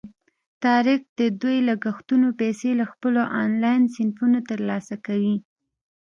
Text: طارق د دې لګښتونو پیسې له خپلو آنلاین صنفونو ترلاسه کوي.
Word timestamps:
طارق 0.63 1.01
د 1.19 1.21
دې 1.41 1.55
لګښتونو 1.69 2.27
پیسې 2.39 2.69
له 2.79 2.85
خپلو 2.91 3.21
آنلاین 3.43 3.81
صنفونو 3.95 4.39
ترلاسه 4.49 4.95
کوي. 5.05 5.35